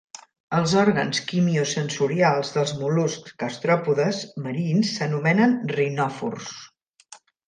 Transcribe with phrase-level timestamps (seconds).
[0.59, 6.49] Els òrgans quimiosensorials dels mol·luscs gastròpodes marins s'anomenen rinòfors.